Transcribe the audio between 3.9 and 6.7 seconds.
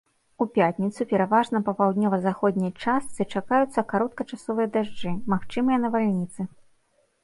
кароткачасовыя дажджы, магчымыя навальніцы.